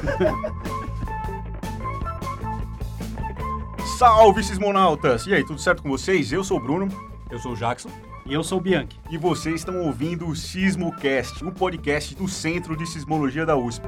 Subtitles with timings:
[3.98, 5.26] Salve, sismonautas!
[5.26, 6.32] E aí, tudo certo com vocês?
[6.32, 6.88] Eu sou o Bruno.
[7.30, 7.90] Eu sou o Jackson.
[8.24, 8.98] E eu sou o Bianchi.
[9.10, 13.86] E vocês estão ouvindo o Sismocast, o podcast do Centro de Sismologia da USP.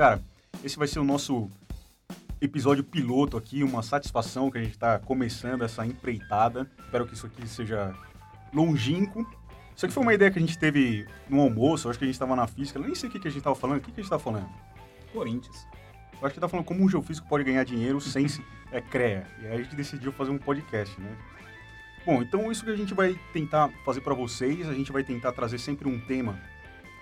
[0.00, 0.18] Cara,
[0.64, 1.50] esse vai ser o nosso
[2.40, 6.66] episódio piloto aqui, uma satisfação que a gente está começando essa empreitada.
[6.86, 7.94] Espero que isso aqui seja
[8.50, 9.30] longínquo.
[9.76, 12.08] Isso aqui foi uma ideia que a gente teve no almoço, eu acho que a
[12.08, 13.76] gente estava na física, eu nem sei o que, que a gente estava falando.
[13.76, 14.48] O que, que a gente estava falando?
[15.12, 15.66] Corinthians.
[16.18, 19.26] Eu acho que tá falando como um geofísico pode ganhar dinheiro sem se- é, CREA.
[19.42, 21.14] E aí a gente decidiu fazer um podcast, né?
[22.06, 25.32] Bom, então isso que a gente vai tentar fazer para vocês, a gente vai tentar
[25.32, 26.40] trazer sempre um tema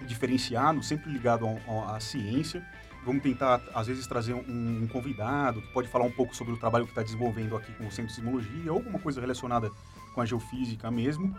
[0.05, 1.47] diferenciado, sempre ligado
[1.87, 2.67] à ciência.
[3.09, 6.59] Vamos tentar, às vezes, trazer um, um convidado que pode falar um pouco sobre o
[6.59, 9.71] trabalho que está desenvolvendo aqui com o Centro de Sismologia, ou alguma coisa relacionada
[10.13, 11.35] com a geofísica mesmo.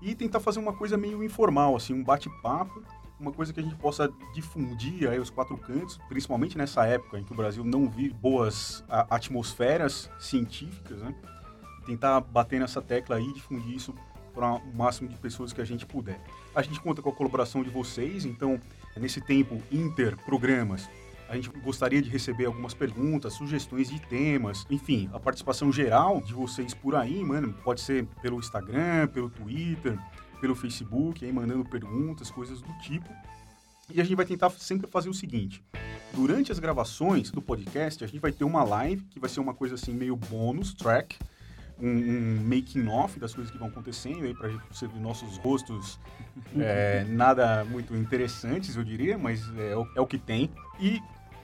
[0.00, 2.80] E tentar fazer uma coisa meio informal, assim, um bate-papo,
[3.18, 7.24] uma coisa que a gente possa difundir aí os quatro cantos, principalmente nessa época em
[7.24, 11.12] que o Brasil não vive boas atmosferas científicas, né?
[11.86, 13.92] Tentar bater nessa tecla aí e difundir isso
[14.32, 16.20] para o máximo de pessoas que a gente puder.
[16.54, 18.60] A gente conta com a colaboração de vocês, então,
[18.96, 20.88] nesse tempo inter-programas,
[21.30, 26.34] a gente gostaria de receber algumas perguntas, sugestões de temas, enfim, a participação geral de
[26.34, 29.96] vocês por aí, mano, pode ser pelo Instagram, pelo Twitter,
[30.40, 33.08] pelo Facebook, aí mandando perguntas, coisas do tipo.
[33.88, 35.62] E a gente vai tentar sempre fazer o seguinte:
[36.12, 39.54] durante as gravações do podcast, a gente vai ter uma live que vai ser uma
[39.54, 41.16] coisa assim meio bônus track,
[41.78, 46.00] um, um making off das coisas que vão acontecendo aí para você ver nossos rostos
[46.58, 50.50] é, nada muito interessantes, eu diria, mas é, é o que tem.
[50.80, 51.00] E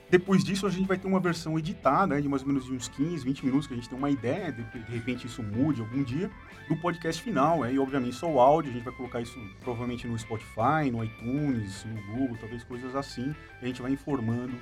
[0.09, 2.73] depois disso a gente vai ter uma versão editada, né, de mais ou menos de
[2.73, 5.81] uns 15, 20 minutos, que a gente tem uma ideia, de, de repente isso mude
[5.81, 6.31] algum dia,
[6.69, 7.63] do podcast final.
[7.63, 11.85] Aí, obviamente, só o áudio, a gente vai colocar isso provavelmente no Spotify, no iTunes,
[11.85, 13.35] no Google, talvez coisas assim.
[13.61, 14.55] E a gente vai informando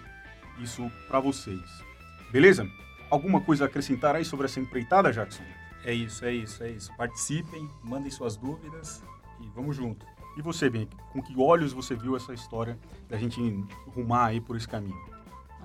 [0.58, 1.84] isso para vocês.
[2.30, 2.68] Beleza?
[3.10, 5.42] Alguma coisa a acrescentar aí sobre essa empreitada, Jackson?
[5.84, 6.90] É isso, é isso, é isso.
[6.96, 9.04] Participem, mandem suas dúvidas
[9.40, 10.06] e vamos junto.
[10.36, 12.78] E você, bem, com que olhos você viu essa história
[13.08, 13.40] da gente
[13.86, 15.13] rumar aí por esse caminho?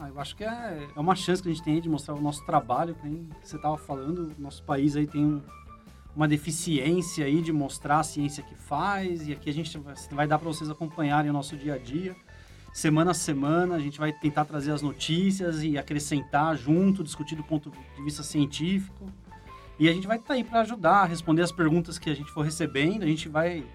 [0.01, 2.21] Ah, eu acho que é, é uma chance que a gente tem de mostrar o
[2.21, 5.41] nosso trabalho, que nem você estava falando, o nosso país aí tem um-
[6.15, 9.77] uma deficiência aí de mostrar a ciência que faz, e aqui a gente
[10.11, 12.15] vai, dar para vocês acompanharem o nosso dia a dia.
[12.71, 17.43] Semana a semana, a gente vai tentar trazer as notícias e acrescentar junto, discutir do
[17.43, 19.11] ponto de vista científico.
[19.77, 22.41] E a gente vai estar aí para ajudar, responder as perguntas que a gente for
[22.41, 23.65] recebendo, a gente vai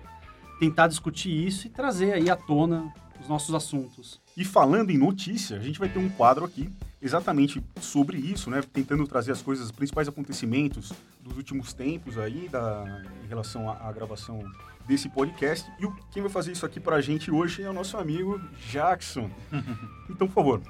[0.59, 4.24] tentar discutir isso e trazer aí à tona os nossos assuntos.
[4.37, 6.69] E falando em notícia, a gente vai ter um quadro aqui
[7.01, 8.63] exatamente sobre isso, né?
[8.73, 13.89] Tentando trazer as coisas, os principais acontecimentos dos últimos tempos aí da, em relação à,
[13.89, 14.43] à gravação
[14.87, 15.71] desse podcast.
[15.79, 18.41] E o, quem vai fazer isso aqui pra gente hoje é o nosso amigo
[18.71, 19.31] Jackson.
[20.11, 20.63] então, por favor.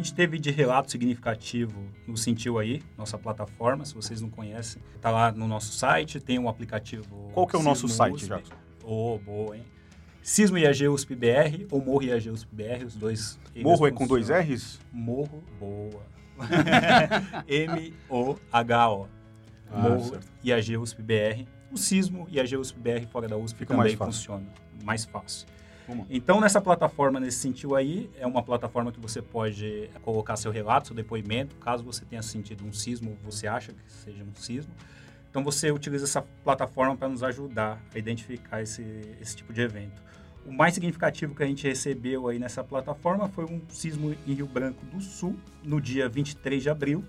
[0.00, 5.10] Gente teve de relato significativo no Sentiu aí, nossa plataforma, se vocês não conhecem, tá
[5.10, 7.30] lá no nosso site, tem um aplicativo.
[7.32, 8.28] Qual que é o nosso Sismo site, USP.
[8.28, 8.54] Jackson?
[8.82, 9.64] Ô, boa, hein?
[10.22, 13.38] Sismo IAG USP BR ou Morro IAG USP BR, os dois.
[13.56, 14.28] Morro é com dois.
[14.28, 14.80] R's?
[14.92, 16.02] Morro, boa.
[17.48, 19.08] M-O-H-O.
[19.70, 20.26] Ah, Morro certo.
[20.42, 21.46] IAG USP BR.
[21.70, 24.46] O Sismo IAG USP BR fora da USP Fica também funciona.
[24.82, 25.46] Mais fácil.
[26.08, 30.88] Então, nessa plataforma, nesse sentido aí, é uma plataforma que você pode colocar seu relato,
[30.88, 34.72] seu depoimento, caso você tenha sentido um sismo, você acha que seja um sismo.
[35.30, 38.82] Então, você utiliza essa plataforma para nos ajudar a identificar esse,
[39.20, 40.02] esse tipo de evento.
[40.44, 44.46] O mais significativo que a gente recebeu aí nessa plataforma foi um sismo em Rio
[44.46, 47.04] Branco do Sul, no dia 23 de abril.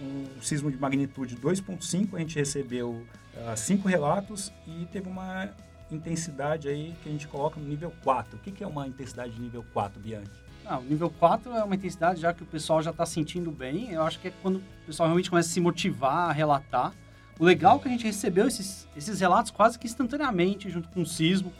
[0.00, 3.06] Um sismo de magnitude 2.5, a gente recebeu
[3.46, 5.50] ah, cinco relatos e teve uma
[5.90, 8.36] intensidade aí que a gente coloca no nível 4.
[8.36, 10.30] O que, que é uma intensidade de nível 4, Bianchi?
[10.66, 13.92] Ah, o nível 4 é uma intensidade já que o pessoal já está sentindo bem.
[13.92, 16.92] Eu acho que é quando o pessoal realmente começa a se motivar a relatar.
[17.38, 21.02] O legal é que a gente recebeu esses, esses relatos quase que instantaneamente, junto com
[21.02, 21.52] o sismo.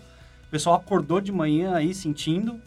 [0.46, 2.60] O pessoal acordou de manhã aí sentindo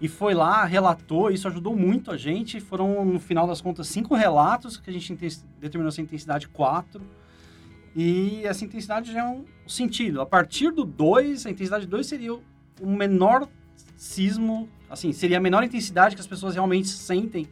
[0.00, 1.30] e foi lá, relatou.
[1.30, 2.60] Isso ajudou muito a gente.
[2.60, 5.14] Foram, no final das contas, cinco relatos que a gente
[5.58, 7.00] determinou essa intensidade 4.
[7.94, 10.20] E essa intensidade já é um sentido.
[10.20, 12.40] A partir do 2, a intensidade 2 seria o
[12.86, 13.48] menor
[13.96, 17.46] sismo, assim, seria a menor intensidade que as pessoas realmente sentem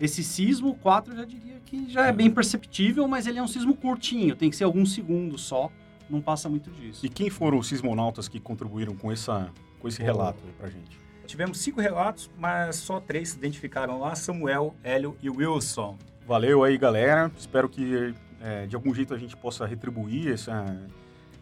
[0.00, 3.48] Esse sismo 4 eu já diria que já é bem perceptível, mas ele é um
[3.48, 5.70] sismo curtinho, tem que ser alguns segundos só,
[6.08, 7.04] não passa muito disso.
[7.04, 9.50] E quem foram os sismonautas que contribuíram com, essa,
[9.80, 10.98] com esse relato aí pra gente?
[11.26, 15.96] Tivemos cinco relatos, mas só três se identificaram lá: Samuel, Hélio e Wilson.
[16.26, 17.32] Valeu aí, galera.
[17.38, 20.76] Espero que é, de algum jeito a gente possa retribuir essa,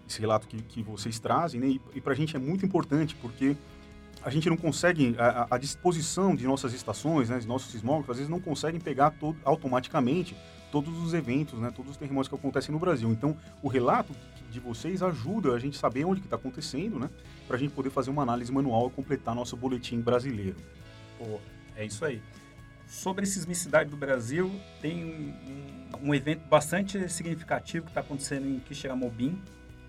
[0.07, 1.67] esse relato que, que vocês trazem, né?
[1.69, 3.57] E, e para a gente é muito importante, porque
[4.23, 8.17] a gente não consegue, a, a disposição de nossas estações, né, de nossos sismógrafos, às
[8.19, 10.37] vezes não conseguem pegar todo, automaticamente
[10.71, 13.11] todos os eventos, né, todos os terremotos que acontecem no Brasil.
[13.11, 14.13] Então, o relato
[14.51, 17.09] de vocês ajuda a gente saber onde que está acontecendo, né,
[17.47, 20.57] para a gente poder fazer uma análise manual e completar nosso boletim brasileiro.
[21.19, 21.41] Pô,
[21.75, 22.21] é isso aí.
[22.91, 24.51] Sobre a sismicidade do Brasil,
[24.83, 25.05] tem
[26.03, 29.41] um, um evento bastante significativo que está acontecendo em Quixeramobim,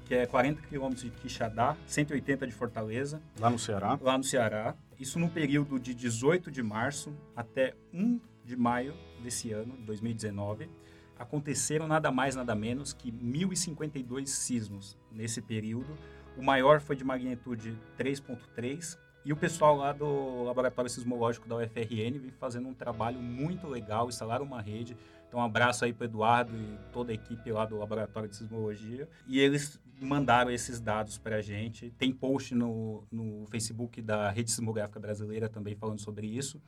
[0.05, 3.19] que é 40 quilômetros de Quixadá, 180 de Fortaleza.
[3.39, 3.97] Lá no Ceará?
[3.99, 4.75] Lá no Ceará.
[4.99, 8.93] Isso no período de 18 de março até 1 de maio
[9.23, 10.69] desse ano, 2019.
[11.17, 15.97] Aconteceram nada mais, nada menos que 1.052 sismos nesse período.
[16.37, 22.19] O maior foi de magnitude 3.3 e o pessoal lá do Laboratório Sismológico da UFRN
[22.19, 24.97] vem fazendo um trabalho muito legal, instalaram uma rede.
[25.27, 29.07] Então, um abraço aí para Eduardo e toda a equipe lá do Laboratório de Sismologia.
[29.27, 31.91] E eles mandaram esses dados para a gente.
[31.91, 36.61] Tem post no, no Facebook da Rede Sismográfica Brasileira também falando sobre isso.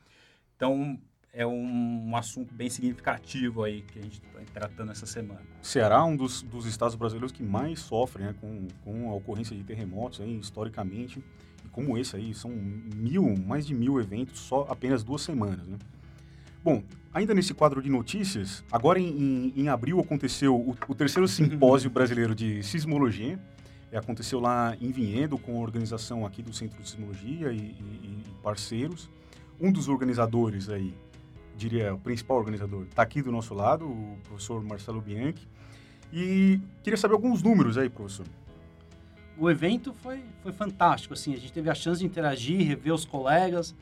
[0.56, 0.98] Então,
[1.32, 5.42] é um, um assunto bem significativo aí que a gente está tratando essa semana.
[5.60, 9.56] Ceará é um dos, dos estados brasileiros que mais sofrem né, com, com a ocorrência
[9.56, 11.22] de terremotos, aí, historicamente.
[11.74, 12.52] Como esse aí, são
[12.94, 15.66] mil, mais de mil eventos só apenas duas semanas.
[15.66, 15.76] Né?
[16.62, 21.26] Bom, ainda nesse quadro de notícias, agora em, em, em abril aconteceu o, o terceiro
[21.28, 23.40] simpósio brasileiro de sismologia.
[23.90, 27.60] É, aconteceu lá em Vinhedo, com a organização aqui do Centro de Sismologia e, e,
[27.60, 29.10] e parceiros.
[29.60, 30.94] Um dos organizadores aí,
[31.56, 35.48] diria o principal organizador, está aqui do nosso lado, o professor Marcelo Bianchi.
[36.12, 38.26] E queria saber alguns números aí, professor.
[39.36, 43.04] O evento foi, foi fantástico, assim, a gente teve a chance de interagir, rever os
[43.04, 43.74] colegas,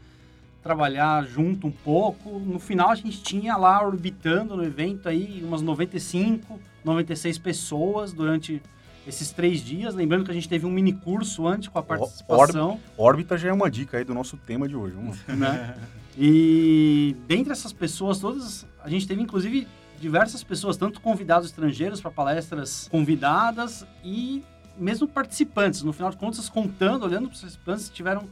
[0.63, 2.39] trabalhar junto um pouco.
[2.39, 8.63] No final a gente tinha lá orbitando no evento aí umas 95, 96 pessoas durante
[9.07, 9.95] esses três dias.
[9.95, 12.81] Lembrando que a gente teve um mini curso antes com a participação.
[12.97, 14.97] Órbita já é uma dica aí do nosso tema de hoje.
[15.29, 15.77] Né?
[16.17, 19.67] E dentre essas pessoas todas, a gente teve inclusive
[19.99, 24.43] diversas pessoas, tanto convidados estrangeiros para palestras convidadas e
[24.77, 25.83] mesmo participantes.
[25.83, 28.29] No final de contas, contando, olhando para os participantes, tiveram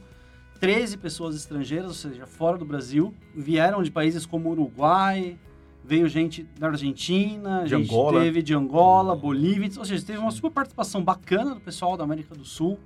[0.59, 3.13] 13 pessoas estrangeiras, ou seja, fora do Brasil.
[3.35, 5.37] Vieram de países como Uruguai,
[5.83, 8.21] veio gente da Argentina, de gente Angola.
[8.21, 12.35] teve de Angola, Bolívia, ou seja, teve uma super participação bacana do pessoal da América
[12.35, 12.79] do Sul,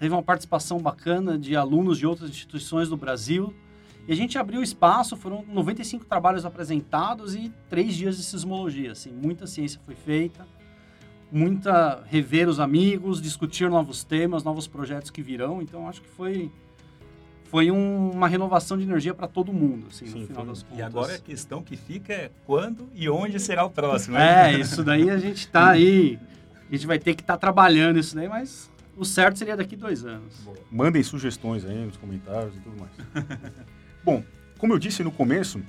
[0.00, 3.52] teve uma participação bacana de alunos de outras instituições do Brasil.
[4.06, 8.92] E a gente abriu espaço, foram 95 trabalhos apresentados e três dias de sismologia.
[8.92, 10.46] Assim, muita ciência foi feita,
[11.30, 15.60] muita rever os amigos, discutir novos temas, novos projetos que virão.
[15.62, 16.50] Então, acho que foi
[17.50, 20.78] foi um, uma renovação de energia para todo mundo, assim, Sim, no final das contas.
[20.78, 24.16] E agora a questão que fica é quando e onde será o próximo.
[24.16, 24.52] Né?
[24.52, 26.18] É, isso daí a gente está aí,
[26.68, 29.76] a gente vai ter que estar tá trabalhando isso daí, mas o certo seria daqui
[29.76, 30.34] dois anos.
[30.44, 30.58] Boa.
[30.70, 32.92] Mandem sugestões aí nos comentários e tudo mais.
[34.04, 34.22] Bom,
[34.58, 35.62] como eu disse no começo,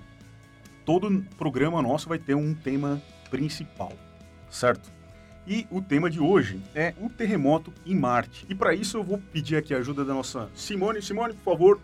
[0.84, 3.94] todo programa nosso vai ter um tema principal,
[4.50, 4.92] certo?
[5.50, 8.46] E o tema de hoje é o terremoto em Marte.
[8.48, 11.02] E para isso eu vou pedir aqui a ajuda da nossa Simone.
[11.02, 11.80] Simone, por favor.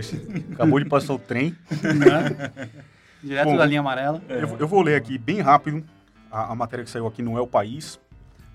[0.00, 0.16] Isso.
[0.52, 1.54] Acabou de passar o trem.
[1.70, 2.70] Né?
[3.22, 4.22] Direto Bom, da linha amarela.
[4.28, 5.84] Eu, eu, vou ler aqui bem rápido
[6.30, 8.00] a, a, matéria que saiu aqui no É o País.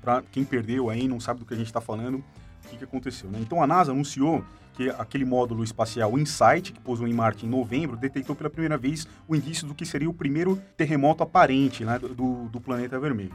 [0.01, 2.83] Para quem perdeu aí, não sabe do que a gente está falando, o que, que
[2.83, 3.29] aconteceu.
[3.29, 3.39] Né?
[3.41, 7.95] Então a NASA anunciou que aquele módulo espacial InSight, que pousou em Marte em novembro,
[7.95, 12.49] detectou pela primeira vez o indício do que seria o primeiro terremoto aparente né, do,
[12.49, 13.33] do planeta vermelho.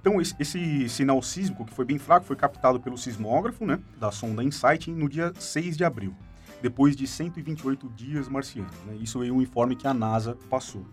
[0.00, 4.10] Então, esse, esse, sinal sísmico, que foi bem fraco, foi captado pelo sismógrafo né, da
[4.10, 6.14] sonda InSight no dia 6 de abril
[6.64, 8.74] depois de 128 dias marcianos.
[8.86, 8.96] Né?
[8.98, 10.86] Isso é um informe que a NASA passou.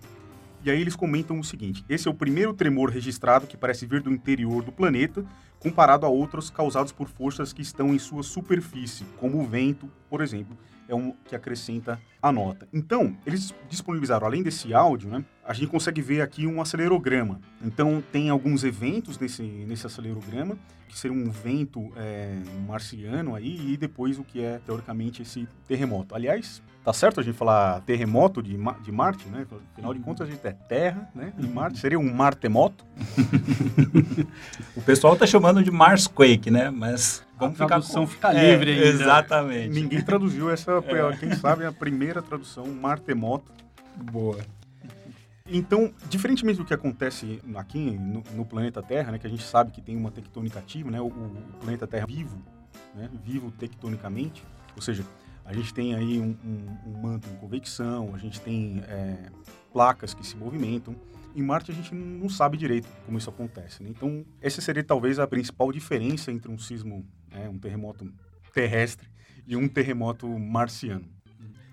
[0.66, 4.02] E aí eles comentam o seguinte: esse é o primeiro tremor registrado que parece vir
[4.02, 5.26] do interior do planeta,
[5.60, 10.20] comparado a outros causados por forças que estão em sua superfície, como o vento, por
[10.20, 10.58] exemplo.
[10.92, 12.68] É um que acrescenta a nota.
[12.74, 17.40] Então, eles disponibilizaram, além desse áudio, né, a gente consegue ver aqui um acelerograma.
[17.64, 20.58] Então, tem alguns eventos nesse, nesse acelerograma,
[20.88, 26.14] que seria um vento é, marciano aí, e depois o que é, teoricamente, esse terremoto.
[26.14, 29.48] Aliás, tá certo a gente falar terremoto de, de Marte, né?
[29.74, 30.06] Afinal de uhum.
[30.06, 31.34] contas, a gente é Terra, né?
[31.40, 32.86] E Marte seria um martemoto.
[34.76, 36.70] o pessoal tá chamando de Marsquake, né?
[36.70, 38.34] Mas vamos a tradução ficar com...
[38.36, 39.70] fica é, livre é, Exatamente.
[39.70, 41.18] Ninguém traduziu essa, é.
[41.18, 43.52] quem sabe, a primeira tradução, martemoto.
[43.96, 44.40] Boa.
[45.46, 49.72] Então, diferentemente do que acontece aqui no, no, planeta Terra, né, que a gente sabe
[49.72, 52.42] que tem uma tectônica ativa, né, o, o planeta Terra vivo,
[52.96, 54.44] né, vivo tectonicamente,
[54.76, 55.04] ou seja,
[55.52, 59.30] a gente tem aí um, um, um manto em convecção, a gente tem é,
[59.74, 60.96] placas que se movimentam.
[61.36, 63.84] Em Marte a gente não sabe direito como isso acontece.
[63.84, 63.90] Né?
[63.90, 68.10] Então, essa seria talvez a principal diferença entre um sismo, né, um terremoto
[68.54, 69.10] terrestre
[69.46, 71.06] e um terremoto marciano.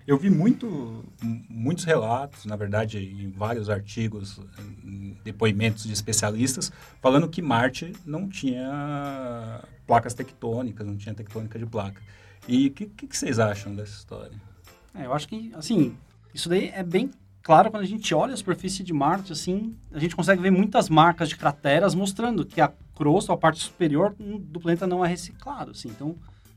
[0.05, 1.05] Eu vi muito,
[1.47, 4.41] muitos relatos, na verdade, em vários artigos,
[5.23, 12.01] depoimentos de especialistas, falando que Marte não tinha placas tectônicas, não tinha tectônica de placa.
[12.49, 14.31] E o que, que, que, vocês acham dessa história?
[14.95, 15.95] É, eu acho que, assim,
[16.33, 17.11] isso daí é bem
[17.43, 20.89] claro quando a gente olha a superfície de Marte, assim, a gente consegue ver muitas
[20.89, 25.71] marcas de crateras mostrando que a crosta, a parte superior do planeta não é reciclado,
[25.71, 25.89] assim.
[25.89, 26.15] Então,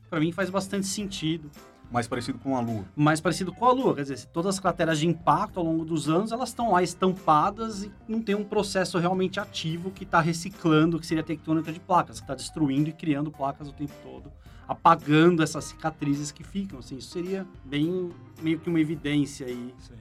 [0.08, 1.50] para mim faz bastante sentido.
[1.90, 2.86] Mais parecido com a Lua.
[2.96, 3.94] Mais parecido com a Lua.
[3.94, 7.84] Quer dizer, todas as crateras de impacto ao longo dos anos, elas estão lá estampadas
[7.84, 11.78] e não tem um processo realmente ativo que está reciclando, que seria a tectônica de
[11.78, 14.32] placas, que está destruindo e criando placas o tempo todo,
[14.72, 16.78] apagando essas cicatrizes que ficam.
[16.78, 18.10] Assim, isso seria bem
[18.40, 19.94] meio que uma evidência aí Sim.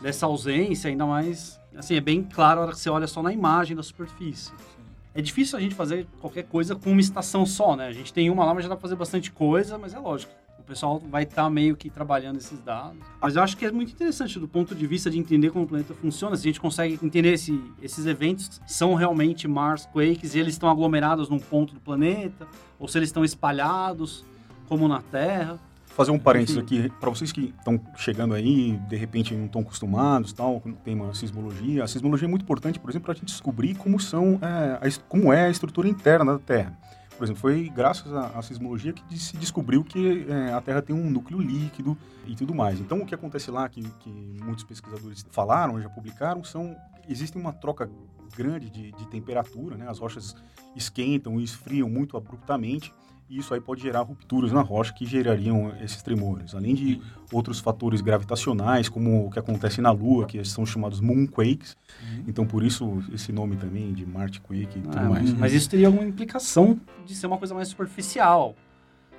[0.00, 1.58] dessa ausência, ainda mais...
[1.76, 4.50] Assim, é bem claro a hora que você olha só na imagem da superfície.
[4.50, 4.82] Sim.
[5.14, 7.86] É difícil a gente fazer qualquer coisa com uma estação só, né?
[7.86, 10.32] A gente tem uma lá, mas já dá pra fazer bastante coisa, mas é lógico
[10.70, 12.98] pessoal vai estar tá meio que trabalhando esses dados.
[13.20, 15.68] Mas eu acho que é muito interessante do ponto de vista de entender como o
[15.68, 16.36] planeta funciona.
[16.36, 20.70] Se a gente consegue entender se esses eventos são realmente Mars Quakes e eles estão
[20.70, 22.46] aglomerados num ponto do planeta,
[22.78, 24.24] ou se eles estão espalhados,
[24.68, 25.58] como na Terra
[25.88, 30.32] fazer um parênteses aqui para vocês que estão chegando aí, de repente não estão acostumados,
[30.32, 31.84] tal, tem uma sismologia.
[31.84, 34.90] A sismologia é muito importante, por exemplo, para a gente descobrir como são, é, a,
[35.08, 36.78] como é a estrutura interna da Terra.
[37.20, 41.10] Por exemplo, foi graças à, sismologia que se descobriu que é, a Terra tem um
[41.10, 41.94] núcleo líquido
[42.26, 42.80] e tudo mais.
[42.80, 44.08] Então, o que acontece lá, que, que
[44.42, 46.74] muitos pesquisadores falaram, já publicaram, são
[47.06, 47.90] existe uma troca
[48.34, 49.86] grande de, de temperatura, né?
[49.86, 50.34] As rochas
[50.74, 52.90] esquentam e esfriam muito abruptamente
[53.30, 57.00] e isso aí pode gerar rupturas na rocha que gerariam esses tremores, além de
[57.32, 61.76] outros fatores gravitacionais, como o que acontece na Lua, que são chamados moonquakes.
[62.02, 62.24] Uhum.
[62.26, 65.32] Então, por isso, esse nome também de Marte Quake e tudo ah, mais.
[65.32, 68.56] Mas isso teria alguma implicação de ser uma coisa mais superficial,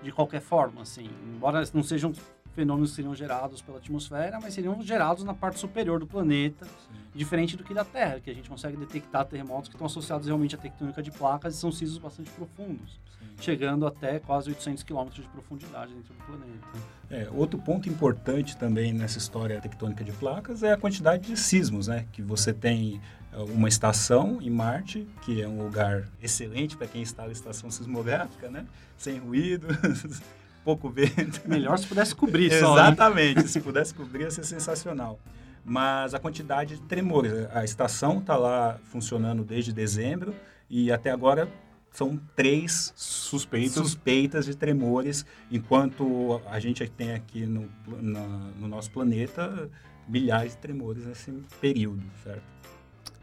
[0.04, 1.10] de qualquer forma, assim.
[1.34, 2.12] Embora não sejam
[2.54, 7.00] fenômenos seriam gerados pela atmosfera, mas seriam gerados na parte superior do planeta, Sim.
[7.16, 10.56] diferente do que da Terra, que a gente consegue detectar terremotos que estão associados realmente
[10.56, 13.26] à tectônica de placas e são sismos bastante profundos, Sim.
[13.40, 16.68] chegando até quase 800 quilômetros de profundidade dentro do planeta.
[17.10, 21.88] É, outro ponto importante também nessa história tectônica de placas é a quantidade de sismos,
[21.88, 22.06] né?
[22.12, 23.02] Que você tem
[23.34, 28.50] é, uma estação em Marte, que é um lugar excelente para quem instala estação sismográfica,
[28.50, 28.66] né?
[28.98, 29.68] Sem ruído,
[30.64, 31.42] pouco vento.
[31.48, 32.76] Melhor se pudesse cobrir só.
[32.76, 32.82] Né?
[32.82, 33.48] Exatamente, né?
[33.48, 35.20] se pudesse cobrir ia ser sensacional.
[35.64, 40.34] Mas a quantidade de tremores, a estação está lá funcionando desde dezembro
[40.70, 41.48] e até agora
[41.92, 47.70] são três suspeitas, suspeitas de tremores, enquanto a gente tem aqui no,
[48.02, 48.26] na,
[48.60, 49.70] no nosso planeta
[50.08, 52.44] milhares de tremores nesse período, certo?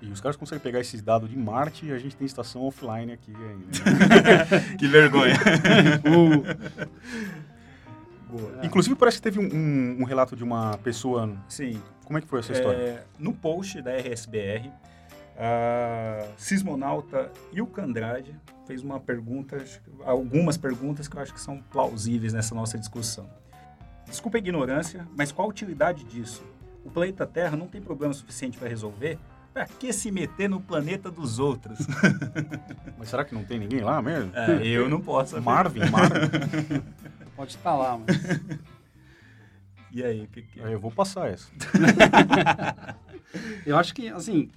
[0.00, 3.12] E os caras conseguem pegar esses dados de Marte e a gente tem estação offline
[3.12, 3.66] aqui ainda.
[3.66, 4.76] Né?
[4.78, 5.34] que vergonha.
[6.06, 6.78] uh.
[8.62, 11.34] Inclusive, parece que teve um, um, um, relato de uma pessoa.
[11.48, 11.82] Sim.
[12.04, 12.76] Como é que foi essa história?
[12.76, 14.70] É, no post da RSBR,
[15.36, 18.34] a sismonauta Ilka Andrade
[18.66, 19.56] fez uma pergunta,
[20.04, 23.28] algumas perguntas que eu acho que são plausíveis nessa nossa discussão.
[24.06, 26.42] Desculpa a ignorância, mas qual a utilidade disso?
[26.84, 29.18] O planeta Terra não tem problema suficiente para resolver?
[29.52, 31.78] Pra que se meter no planeta dos outros?
[32.98, 34.30] Mas será que não tem ninguém lá mesmo?
[34.34, 35.40] É, eu não posso.
[35.40, 36.82] Marvin, Marvin.
[37.34, 38.16] Pode estar lá, mas...
[39.92, 40.74] E aí, o que, que é?
[40.74, 41.48] Eu vou passar essa.
[43.64, 44.50] eu acho que, assim,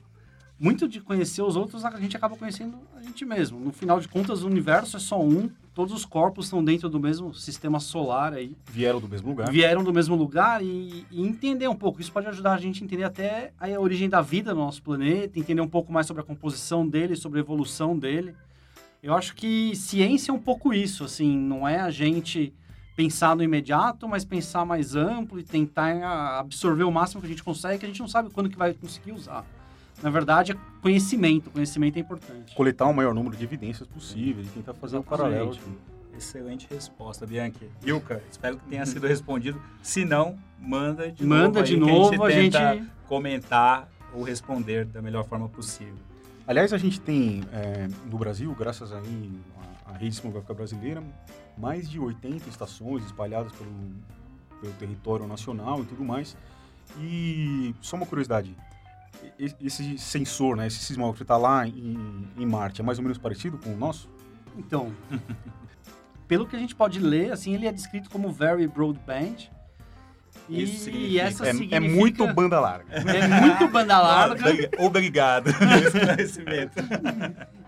[0.61, 3.59] muito de conhecer os outros, a gente acaba conhecendo a gente mesmo.
[3.59, 6.99] No final de contas, o universo é só um, todos os corpos estão dentro do
[6.99, 8.55] mesmo sistema solar aí.
[8.71, 9.51] Vieram do mesmo lugar.
[9.51, 11.99] Vieram do mesmo lugar e, e, entender um pouco.
[11.99, 15.39] Isso pode ajudar a gente a entender até a origem da vida no nosso planeta,
[15.39, 18.35] entender um pouco mais sobre a composição dele, sobre a evolução dele.
[19.01, 22.53] Eu acho que ciência é um pouco isso, assim, não é a gente
[22.95, 27.29] pensar no imediato, mas pensar mais amplo e tentar ah, absorver o máximo que a
[27.31, 29.43] gente consegue, que a gente não sabe quando que vai conseguir usar.
[30.01, 31.50] Na verdade, é conhecimento.
[31.50, 32.55] Conhecimento é importante.
[32.55, 35.51] Coletar o maior número de evidências possível e tentar fazer o paralelo.
[35.51, 35.91] Exatamente.
[36.17, 37.69] Excelente resposta, Bianchi.
[37.86, 39.62] Ilka, espero que tenha sido respondido.
[39.81, 41.63] Se não, manda de Manda novo.
[41.63, 45.48] de aí que novo, a a gente, gente- tenta comentar ou responder da melhor forma
[45.50, 45.95] possível.
[46.45, 49.31] Aliás, a gente tem é, no Brasil, graças aí
[49.88, 51.01] à, à rede sismográfica brasileira,
[51.57, 53.71] mais de 80 estações espalhadas pelo,
[54.60, 56.36] pelo território nacional e tudo mais.
[57.00, 58.53] E só uma curiosidade,
[59.59, 63.17] esse sensor, né, esse sismógrafo que está lá em, em Marte, é mais ou menos
[63.17, 64.09] parecido com o nosso?
[64.57, 64.91] Então,
[66.27, 69.49] pelo que a gente pode ler, assim, ele é descrito como very broadband.
[70.49, 72.93] E, Isso significa- e essa É, é muito banda larga.
[72.93, 74.43] é muito banda larga.
[74.79, 76.73] Obrigado pelo esclarecimento.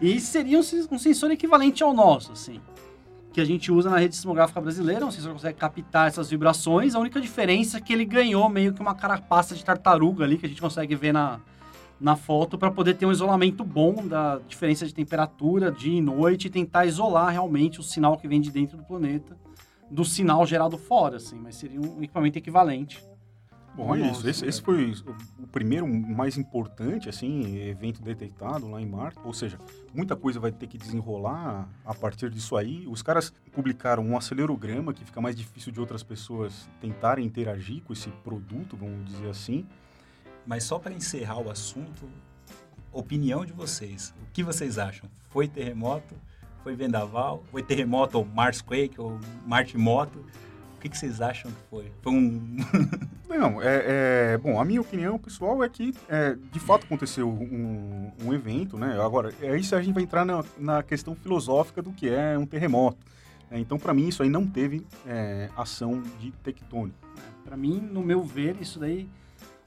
[0.01, 2.59] E seria um, um sensor equivalente ao nosso, assim.
[3.33, 5.05] Que a gente usa na rede sismográfica brasileira.
[5.05, 6.95] Um sensor consegue captar essas vibrações.
[6.95, 10.45] A única diferença é que ele ganhou meio que uma carapaça de tartaruga ali, que
[10.45, 11.41] a gente consegue ver na,
[11.99, 16.47] na foto, para poder ter um isolamento bom da diferença de temperatura dia e noite
[16.47, 19.35] e tentar isolar realmente o sinal que vem de dentro do planeta
[19.93, 21.35] do sinal gerado fora, assim.
[21.35, 23.03] Mas seria um equipamento equivalente.
[23.75, 24.27] Bom, é isso.
[24.27, 24.91] Esse, esse foi
[25.39, 29.19] o, primeiro mais importante, assim, evento detectado lá em Marte.
[29.23, 29.57] Ou seja,
[29.93, 32.85] muita coisa vai ter que desenrolar a partir disso aí.
[32.87, 37.93] Os caras publicaram um acelerograma que fica mais difícil de outras pessoas tentarem interagir com
[37.93, 39.65] esse produto, vamos dizer assim.
[40.45, 42.07] Mas só para encerrar o assunto,
[42.91, 44.13] opinião de vocês.
[44.21, 45.09] O que vocês acham?
[45.29, 46.13] Foi terremoto?
[46.63, 47.43] Foi vendaval?
[47.51, 50.19] Foi terremoto ou Marsquake ou Martimoto?
[50.19, 50.52] O
[50.83, 51.91] que, que vocês acham que foi?
[52.01, 52.57] Foi um...
[53.29, 58.11] Não, é, é- bom, a minha opinião pessoal é que é, de fato aconteceu um,
[58.23, 58.99] um evento, né?
[59.01, 62.45] Agora, é isso a gente vai entrar na, na questão filosófica do que é um
[62.45, 62.97] terremoto.
[63.49, 63.59] né?
[63.59, 66.97] então, para mim, isso aí não teve é, ação de tectônica.
[67.43, 69.09] Para mim, no meu ver, isso daí,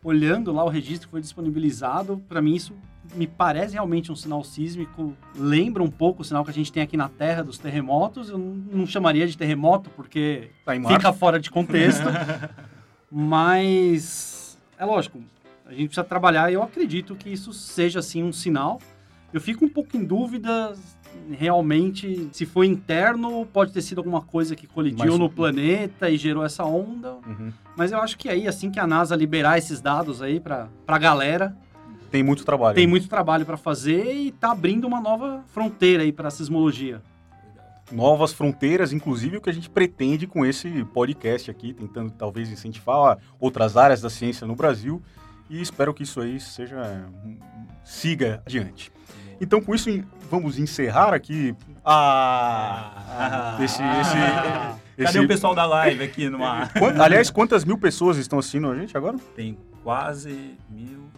[0.05, 2.75] olhando lá o registro que foi disponibilizado, para mim isso
[3.15, 6.83] me parece realmente um sinal sísmico, lembra um pouco o sinal que a gente tem
[6.83, 8.29] aqui na Terra dos terremotos.
[8.31, 12.05] Eu não chamaria de terremoto porque Tá fica fora de contexto,
[13.11, 15.23] mas é lógico,
[15.65, 18.81] a gente precisa trabalhar e eu acredito que isso seja assim um sinal.
[19.33, 20.75] Eu fico um pouco em dúvida
[21.31, 26.17] realmente se foi interno, pode ter sido alguma coisa que colidiu Mas- no planeta e
[26.17, 27.15] gerou essa onda.
[27.27, 27.53] Uhum.
[27.77, 30.99] Mas eu acho que aí, assim que a NASA liberar esses dados aí pra, pra
[30.99, 31.57] galera,
[32.11, 32.75] Tem muito trabalho.
[32.75, 37.03] tem muito trabalho pra fazer e tá abrindo uma nova fronteira aí pra sismologia.
[37.93, 43.19] Novas fronteiras, inclusive o que a gente pretende com esse podcast aqui, tentando talvez incentivar
[43.39, 45.01] outras áreas da ciência no Brasil.
[45.49, 47.05] E espero que isso aí seja
[47.85, 48.91] siga adiante.
[49.41, 49.89] Então, com isso,
[50.31, 54.17] vamos encerrar aqui Ah, esse, esse,
[54.97, 56.73] Cadê esse- o pessoal da live aqui no ar?
[57.01, 59.17] Aliás, quantas mil pessoas estão assistindo a gente agora?
[59.37, 61.11] Tem quase mil, 12,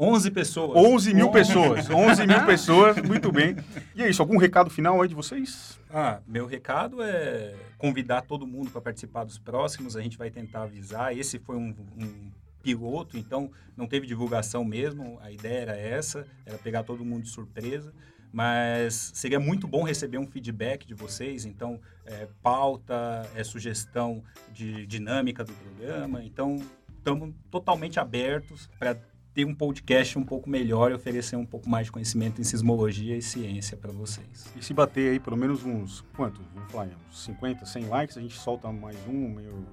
[0.00, 0.76] 11 pessoas.
[0.76, 1.90] 11 mil pessoas.
[1.90, 3.54] 11 mil pessoas, muito bem.
[3.94, 5.78] E é isso, algum recado final aí de vocês?
[5.92, 9.96] Ah, meu recado é convidar todo mundo para participar dos próximos.
[9.96, 11.14] A gente vai tentar avisar.
[11.14, 12.30] Esse foi um, um
[12.62, 15.18] piloto, então não teve divulgação mesmo.
[15.20, 17.92] A ideia era essa, era pegar todo mundo de surpresa.
[18.32, 21.44] Mas seria muito bom receber um feedback de vocês.
[21.44, 26.22] Então, é, pauta, é, sugestão de dinâmica do programa.
[26.24, 26.56] Então,
[26.96, 28.96] estamos totalmente abertos para
[29.34, 33.16] ter um podcast um pouco melhor e oferecer um pouco mais de conhecimento em sismologia
[33.16, 34.52] e ciência para vocês.
[34.56, 36.40] E se bater aí pelo menos uns, quanto?
[36.54, 39.66] Vamos falar, uns 50, 100 likes, a gente solta mais um, meio...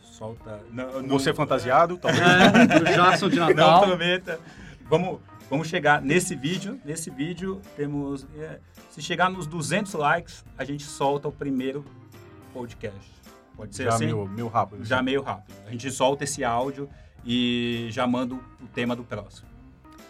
[0.00, 0.60] Solta.
[0.70, 2.22] Não, não- Você é fantasiado, talvez.
[2.22, 3.82] É, Jackson de Não Natal.
[3.82, 4.38] prometa.
[4.88, 5.18] Vamos,
[5.50, 6.80] vamos chegar nesse vídeo.
[6.84, 8.24] Nesse vídeo temos.
[8.38, 11.84] é, se chegar nos 200 likes, a gente solta o primeiro
[12.52, 13.10] podcast.
[13.56, 14.04] Pode ser já assim?
[14.04, 14.84] meio, meio rápido.
[14.84, 15.04] Já assim.
[15.04, 15.56] meio rápido.
[15.66, 16.88] A gente solta esse áudio
[17.24, 18.40] e já manda o
[18.74, 19.48] tema do próximo.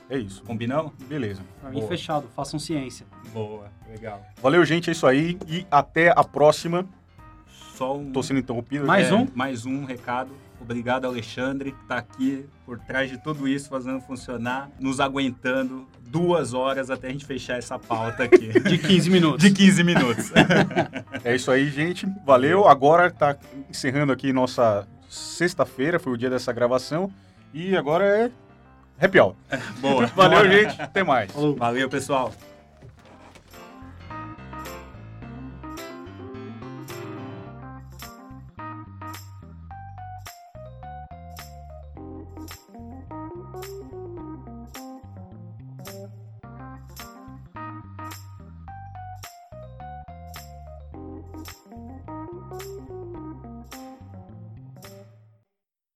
[0.08, 0.42] É isso.
[0.42, 0.92] Combinamos?
[1.08, 1.42] Beleza.
[1.60, 1.88] Pra mim, Boa.
[1.88, 2.28] fechado.
[2.36, 3.06] Façam ciência.
[3.32, 4.22] Boa, legal.
[4.42, 5.38] Valeu, gente, é isso aí.
[5.48, 6.86] E até a próxima.
[7.74, 8.12] Só um.
[8.12, 8.86] Tô sendo interrompido.
[8.86, 9.26] Mais É, um?
[9.34, 10.30] Mais um recado.
[10.60, 16.54] Obrigado, Alexandre, que está aqui por trás de tudo isso, fazendo funcionar, nos aguentando duas
[16.54, 18.48] horas até a gente fechar essa pauta aqui.
[18.62, 19.42] De 15 minutos.
[19.42, 20.32] De 15 minutos.
[21.24, 22.06] É isso aí, gente.
[22.24, 22.66] Valeu.
[22.68, 23.36] Agora tá
[23.68, 27.10] encerrando aqui nossa sexta-feira, foi o dia dessa gravação.
[27.52, 28.30] E agora é
[29.04, 29.34] happy hour.
[29.80, 30.06] Boa.
[30.14, 30.80] Valeu, gente.
[30.80, 31.30] Até mais.
[31.56, 32.32] Valeu, pessoal.